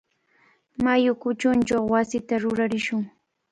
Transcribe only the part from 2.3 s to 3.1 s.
rurarishun.